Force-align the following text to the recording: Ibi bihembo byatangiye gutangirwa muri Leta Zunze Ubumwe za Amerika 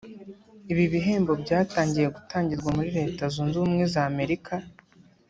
Ibi 0.71 0.85
bihembo 0.93 1.31
byatangiye 1.43 2.07
gutangirwa 2.15 2.69
muri 2.77 2.89
Leta 2.97 3.23
Zunze 3.33 3.55
Ubumwe 3.57 3.83
za 3.93 4.01
Amerika 4.11 4.53